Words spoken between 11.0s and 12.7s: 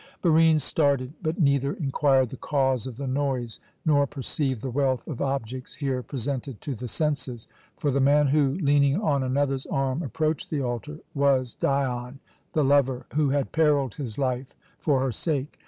was Dion, the